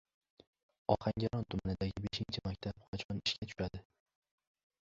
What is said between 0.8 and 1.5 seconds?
Ohangaron